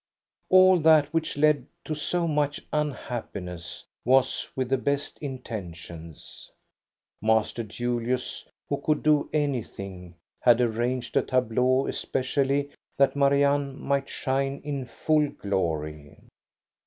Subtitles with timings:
[0.49, 6.49] All that which led to so much unhappiness was with the best intentions.
[7.21, 14.59] Master Julius, who could do anything, had arranged a tableau especially that Marianne might shine
[14.63, 16.17] in full glory.